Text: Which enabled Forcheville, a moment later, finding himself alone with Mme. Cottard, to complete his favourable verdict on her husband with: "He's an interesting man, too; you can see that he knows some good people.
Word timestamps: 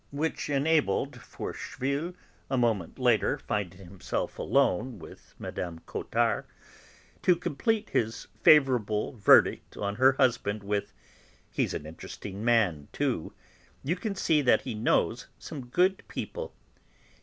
Which 0.09 0.49
enabled 0.49 1.21
Forcheville, 1.21 2.15
a 2.49 2.57
moment 2.57 2.97
later, 2.97 3.37
finding 3.37 3.85
himself 3.87 4.39
alone 4.39 4.97
with 4.97 5.35
Mme. 5.37 5.77
Cottard, 5.85 6.45
to 7.21 7.35
complete 7.35 7.91
his 7.91 8.27
favourable 8.41 9.11
verdict 9.13 9.77
on 9.77 9.97
her 9.97 10.13
husband 10.13 10.63
with: 10.63 10.91
"He's 11.51 11.75
an 11.75 11.85
interesting 11.85 12.43
man, 12.43 12.87
too; 12.91 13.33
you 13.83 13.95
can 13.95 14.15
see 14.15 14.41
that 14.41 14.61
he 14.63 14.73
knows 14.73 15.27
some 15.37 15.67
good 15.67 16.01
people. 16.07 16.55